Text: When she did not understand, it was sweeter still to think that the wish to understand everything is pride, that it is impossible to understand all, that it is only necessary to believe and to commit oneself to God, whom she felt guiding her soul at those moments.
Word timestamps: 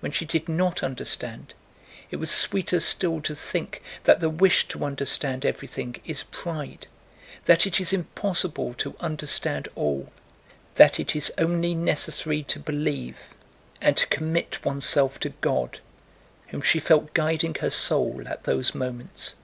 When 0.00 0.12
she 0.12 0.24
did 0.24 0.48
not 0.48 0.82
understand, 0.82 1.52
it 2.10 2.16
was 2.16 2.30
sweeter 2.30 2.80
still 2.80 3.20
to 3.20 3.34
think 3.34 3.82
that 4.04 4.18
the 4.20 4.30
wish 4.30 4.66
to 4.68 4.82
understand 4.82 5.44
everything 5.44 5.96
is 6.06 6.22
pride, 6.22 6.86
that 7.44 7.66
it 7.66 7.78
is 7.78 7.92
impossible 7.92 8.72
to 8.78 8.96
understand 8.98 9.68
all, 9.74 10.10
that 10.76 10.98
it 10.98 11.14
is 11.14 11.30
only 11.36 11.74
necessary 11.74 12.42
to 12.44 12.58
believe 12.58 13.18
and 13.78 13.94
to 13.98 14.06
commit 14.06 14.64
oneself 14.64 15.20
to 15.20 15.34
God, 15.42 15.80
whom 16.46 16.62
she 16.62 16.80
felt 16.80 17.12
guiding 17.12 17.54
her 17.56 17.68
soul 17.68 18.22
at 18.26 18.44
those 18.44 18.74
moments. 18.74 19.34